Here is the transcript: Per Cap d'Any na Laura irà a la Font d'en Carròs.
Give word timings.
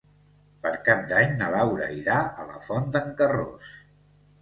Per 0.63 0.71
Cap 0.87 1.03
d'Any 1.11 1.35
na 1.43 1.51
Laura 1.57 1.91
irà 1.99 2.19
a 2.25 2.49
la 2.51 2.65
Font 2.71 2.91
d'en 2.99 3.15
Carròs. 3.25 3.73